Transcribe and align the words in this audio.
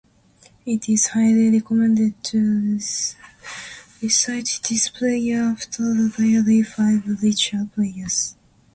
It 0.65 0.89
is 0.89 1.05
highly 1.09 1.51
recommended 1.51 2.23
to 2.23 2.79
recite 4.01 4.59
this 4.67 4.89
prayer 4.89 5.43
after 5.43 5.83
the 5.93 6.11
daily 6.17 6.63
five 6.63 7.05
ritual 7.21 7.69
prayers. 7.75 8.35